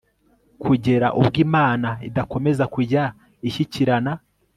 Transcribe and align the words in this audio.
kugera 0.63 1.07
ubwo 1.19 1.37
Imana 1.45 1.89
idakomeza 2.09 2.63
kujya 2.73 3.03
ishyikirana 3.47 4.11